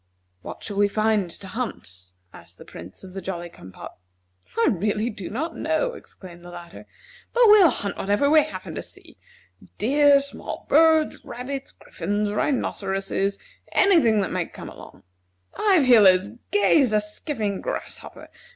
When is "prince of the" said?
2.65-3.21